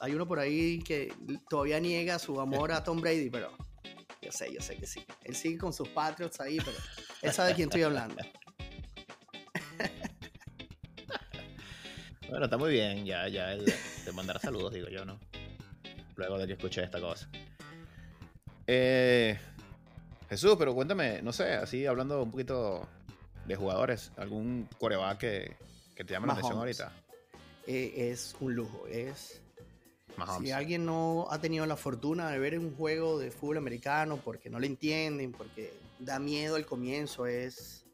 [0.00, 1.12] hay uno por ahí que
[1.48, 3.50] todavía niega su amor a Tom Brady, pero
[4.22, 5.04] yo sé, yo sé que sí.
[5.24, 6.76] Él sigue con sus Patriots ahí, pero
[7.22, 8.16] él sabe de quién estoy hablando.
[12.28, 13.64] Bueno, está muy bien, ya, ya él
[14.04, 15.18] te mandará saludos, digo yo, ¿no?
[16.18, 17.30] Luego de que escuché esta cosa.
[18.66, 19.38] Eh,
[20.28, 22.86] Jesús, pero cuéntame, no sé, así hablando un poquito
[23.46, 25.56] de jugadores, algún coreback que,
[25.94, 26.92] que te llame la atención ahorita.
[27.68, 29.40] Eh, es un lujo, es
[30.40, 34.50] si alguien no ha tenido la fortuna de ver un juego de fútbol americano porque
[34.50, 37.84] no le entienden, porque da miedo al comienzo, es,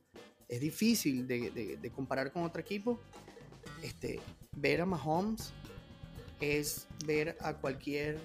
[0.48, 2.98] es difícil de, comparar con otro equipo,
[3.82, 4.18] este,
[4.52, 5.52] ver a Mahomes
[6.44, 8.18] es ver a cualquier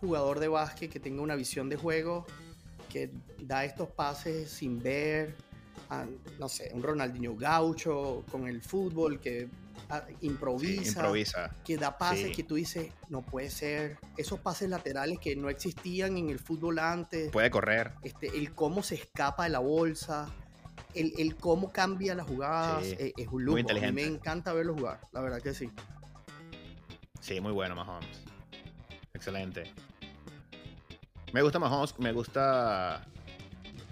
[0.00, 2.26] jugador de básquet que tenga una visión de juego,
[2.90, 5.34] que da estos pases sin ver,
[6.38, 9.48] no sé, un Ronaldinho gaucho con el fútbol que
[10.20, 13.98] improvisa, que da pases que tú dices, no puede ser.
[14.16, 17.30] Esos pases laterales que no existían en el fútbol antes.
[17.30, 17.92] Puede correr.
[18.02, 20.28] Este, el cómo se escapa de la bolsa,
[20.94, 23.58] el, cómo cambia las jugadas, eh, es, un lujo.
[23.58, 25.70] A mí me encanta verlo jugar, la verdad que sí.
[27.20, 28.24] Sí, muy bueno Mahomes.
[29.14, 29.72] Excelente.
[31.32, 33.04] Me gusta Mahomes, me gusta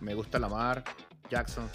[0.00, 0.84] me gusta Lamar
[1.30, 1.68] Jackson.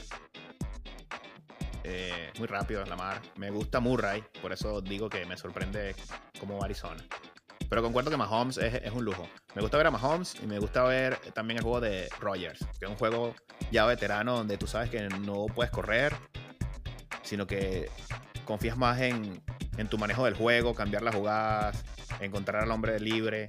[1.84, 3.22] Eh, muy rápido la mar.
[3.36, 5.96] Me gusta Murray, por eso digo que me sorprende
[6.40, 7.04] como Arizona.
[7.70, 9.28] Pero concuerdo que Mahomes es, un lujo.
[9.56, 12.86] Me gusta ver a Mahomes y me gusta ver también el juego de Rogers, que
[12.86, 13.36] es un juego
[13.72, 16.16] ya veterano donde tú sabes que no puedes correr,
[17.24, 17.90] sino que
[18.46, 19.42] confías más en,
[19.88, 21.84] tu manejo del juego, cambiar las jugadas,
[22.20, 23.48] encontrar al hombre libre.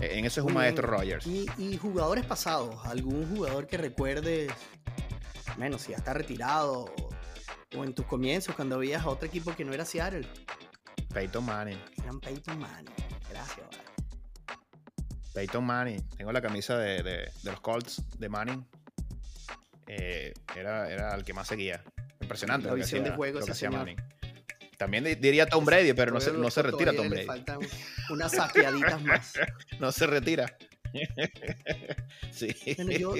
[0.00, 1.26] E, en eso es un maestro Rogers.
[1.26, 4.52] Y, y, jugadores pasados, algún jugador que recuerdes,
[5.56, 6.92] menos si ya está retirado
[7.76, 10.26] o en tus comienzos cuando veías a otro equipo que no era Seattle.
[11.14, 11.78] Peyton Manning.
[12.02, 12.94] Eran Peyton Manning.
[13.30, 13.82] Gracias, vale.
[15.32, 16.02] Peyton Manning.
[16.16, 18.66] Tengo la camisa de, de- de los Colts de Manning.
[19.86, 21.82] Eh, era, era el que más seguía.
[22.20, 22.66] Impresionante.
[22.66, 23.78] La lo que visión hacía- de juego lo que ese hacía.
[23.78, 23.96] Manning.
[24.76, 27.26] También di- diría Tom Brady, pero no se, no se retira Tom le Brady.
[27.26, 27.58] faltan
[28.10, 29.32] unas saqueaditas más.
[29.80, 30.56] No se retira.
[32.30, 32.48] sí.
[32.76, 33.14] Bueno, yo,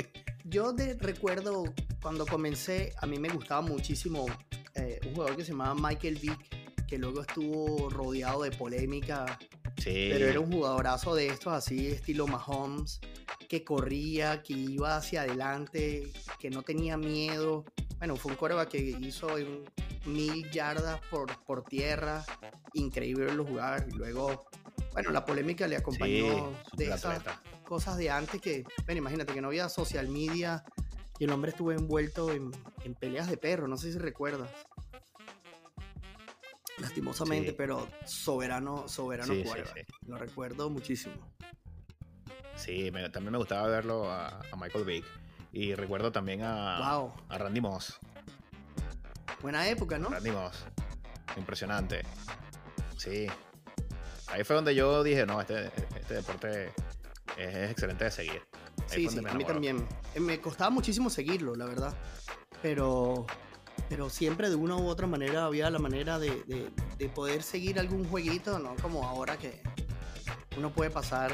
[0.44, 1.64] yo de, recuerdo
[2.00, 4.26] cuando comencé, a mí me gustaba muchísimo
[4.74, 9.38] eh, un jugador que se llamaba Michael Vick, que luego estuvo rodeado de polémica,
[9.78, 10.08] Sí.
[10.10, 12.98] pero era un jugadorazo de estos así, estilo Mahomes,
[13.48, 17.64] que corría, que iba hacia adelante, que no tenía miedo.
[17.98, 19.28] Bueno, fue un coreback que hizo
[20.06, 22.24] mil yardas por, por tierra,
[22.74, 23.86] increíble verlo jugar.
[23.88, 24.48] Y luego,
[24.92, 27.22] bueno, la polémica le Sí, acompañó de esas
[27.64, 30.64] cosas de antes que, bueno, imagínate que no había social media
[31.18, 32.50] y el hombre estuvo envuelto en,
[32.84, 34.50] en peleas de perro, no sé si recuerdas.
[36.78, 37.54] Lastimosamente, Sí.
[37.56, 39.44] pero soberano, soberano sí.
[40.06, 41.14] Lo recuerdo muchísimo.
[42.54, 45.04] Sí, me- también me gustaba verlo a, a Michael Vick.
[45.52, 47.98] Y recuerdo también a, wow, a Randy Moss.
[49.42, 50.08] Buena época, ¿no?
[50.10, 50.64] Randy Moss.
[51.36, 52.02] Impresionante.
[52.96, 53.26] Sí.
[54.28, 55.66] Ahí fue donde yo dije, no, este,
[55.98, 56.72] este deporte
[57.36, 58.42] es, es excelente de seguir.
[58.90, 59.86] Ahí Sí, sí, a mí también.
[60.14, 61.94] Eh, Me costaba muchísimo seguirlo, la verdad.
[62.62, 63.26] Pero,
[63.88, 67.78] pero siempre de una u otra manera había la manera de, de- de poder seguir
[67.78, 68.74] algún jueguito, ¿no?
[68.76, 69.60] Como ahora que
[70.56, 71.32] uno puede pasar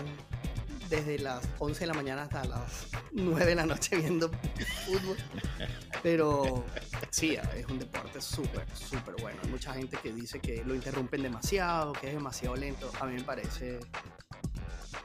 [0.90, 4.30] desde las 11 de la mañana hasta las 9 de la noche viendo
[4.84, 5.16] fútbol.
[6.02, 6.64] Pero
[7.10, 9.38] sí, es un deporte súper, súper bueno.
[9.42, 12.90] Hay mucha gente que dice que lo interrumpen demasiado, que es demasiado lento.
[13.00, 13.78] A mí me parece,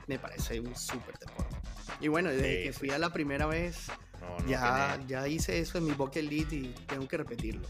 [0.08, 1.56] me parece un súper deporte.
[2.00, 3.88] Y bueno, desde Sí, que fui a la primera vez,
[4.20, 7.68] No, no ya, ya hice eso en mi bucket list y tengo que repetirlo.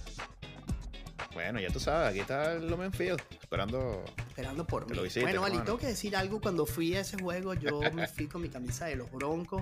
[1.34, 4.04] Bueno, ya tú sabes, aquí está el Lumen Field, esperando.
[4.28, 4.96] Esperando por mí.
[4.96, 6.42] lo bueno, Ali, tengo que decir algo.
[6.42, 9.62] Cuando fui a ese juego, yo me fui con mi camisa de los Broncos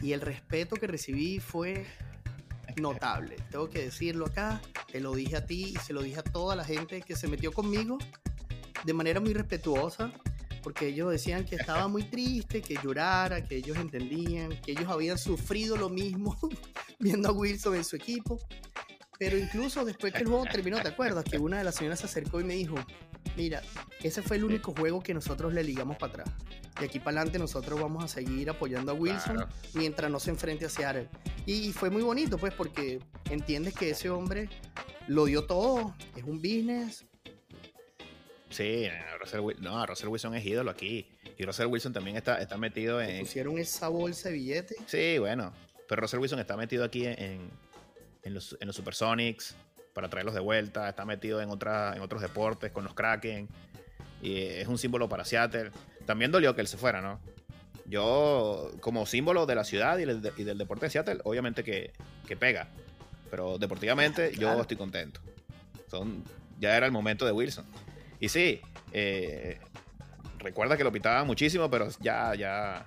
[0.00, 1.86] y el respeto que recibí fue
[2.80, 3.36] notable.
[3.50, 4.60] Tengo que decirlo acá.
[4.90, 7.28] Te lo dije a ti y se lo dije a toda la gente que se
[7.28, 7.98] metió conmigo
[8.84, 10.12] de manera muy respetuosa.
[10.62, 15.18] Porque ellos decían que estaba muy triste, que llorara, que ellos entendían, que ellos habían
[15.18, 16.38] sufrido lo mismo
[16.98, 18.38] viendo a Wilson en su equipo.
[19.18, 21.24] Pero incluso después que el juego terminó, ¿te acuerdas?
[21.24, 22.74] Que una de las señoras se acercó y me dijo,
[23.36, 23.62] mira,
[24.02, 26.30] ese fue el único juego que nosotros le ligamos para atrás.
[26.80, 29.48] De aquí para adelante nosotros vamos a seguir apoyando a Wilson Claro.
[29.74, 31.08] mientras no se enfrente a Seattle.
[31.46, 32.98] Y fue muy bonito, pues, porque
[33.30, 34.48] entiendes que ese hombre
[35.06, 37.04] lo dio todo, es un business.
[38.50, 41.08] Sí, a Russell, no, a Russell Wilson es ídolo aquí.
[41.38, 43.20] Y Russell Wilson también está, está metido en.
[43.20, 44.76] pusieron esa bolsa de billetes.
[44.86, 45.52] Sí, bueno.
[45.88, 47.50] Pero Russell Wilson está metido aquí en,
[48.24, 49.54] en los, en los Supersonics
[49.92, 50.88] para traerlos de vuelta.
[50.88, 53.48] Está metido en, otra, en otros deportes con los Kraken.
[54.22, 55.70] Y es un símbolo para Seattle.
[56.06, 57.20] También dolió que él se fuera, ¿no?
[57.86, 61.92] Yo, como símbolo de la ciudad y, el- y del deporte de Seattle, obviamente que,
[62.26, 62.68] que pega.
[63.30, 65.20] Pero deportivamente yo estoy contento.
[65.90, 66.24] Son,
[66.58, 67.66] ya era el momento de Wilson.
[68.20, 68.60] Y sí,
[68.92, 69.58] eh,
[70.38, 72.86] recuerda que lo pitaba muchísimo, pero ya, ya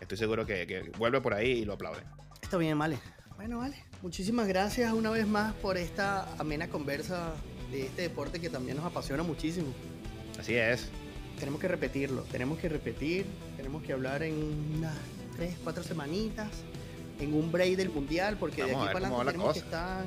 [0.00, 2.04] estoy seguro que, que vuelve por ahí y lo aplauden.
[2.42, 2.98] Está bien, vale.
[3.36, 3.76] Bueno, vale.
[4.02, 7.34] Muchísimas gracias una vez más por esta amena conversa
[7.70, 9.68] de este deporte que también nos apasiona muchísimo.
[10.38, 10.88] Así es.
[11.38, 14.34] Tenemos que repetirlo, tenemos que repetir, tenemos que hablar en
[14.76, 14.94] unas
[15.36, 16.48] tres, cuatro semanitas,
[17.20, 20.04] en un break del mundial, porque Vamos de aquí para adelante la tenemos que estar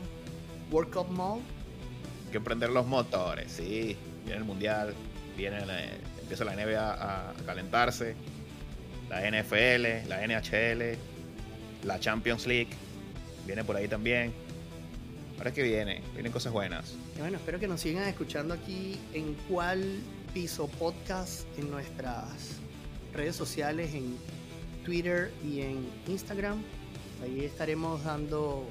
[0.71, 1.41] World Cup Mode.
[2.25, 3.95] Hay que prender los motores, sí.
[4.25, 4.93] Viene el mundial,
[5.37, 5.83] viene la-
[6.21, 8.15] empieza la NBA a, a calentarse,
[9.09, 10.97] la NFL, la NHL,
[11.83, 12.69] la Champions League,
[13.45, 14.33] viene por ahí también.
[15.37, 16.95] Ahora es que viene, vienen cosas buenas.
[17.15, 19.99] Y bueno, espero que nos sigan escuchando aquí en cuál
[20.33, 22.59] piso podcast en nuestras
[23.13, 24.17] redes sociales, en
[24.85, 26.61] Twitter y en Instagram.
[27.23, 28.65] Ahí estaremos dando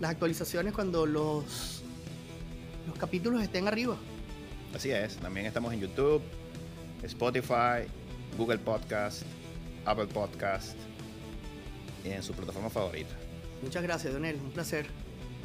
[0.00, 1.82] las actualizaciones cuando los,
[2.86, 3.96] los capítulos estén arriba.
[4.74, 6.22] Así es, también estamos en YouTube,
[7.02, 7.86] Spotify,
[8.38, 9.22] Google Podcast,
[9.84, 10.76] Apple Podcast
[12.04, 13.21] y en su plataforma favorita.
[13.62, 14.36] Muchas gracias, Donel.
[14.36, 14.86] Un placer.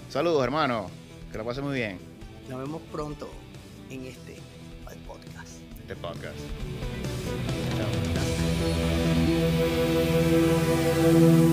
[0.10, 0.90] Saludos, hermano.
[1.32, 2.00] Que la pase muy bien.
[2.50, 3.30] Nos vemos pronto
[3.90, 4.38] en este
[5.06, 5.60] podcast.
[5.80, 6.38] Este podcast.
[10.98, 11.47] Chao.